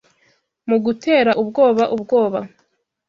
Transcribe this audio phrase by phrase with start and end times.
[0.69, 2.39] Mu gutera ubwoba ubwoba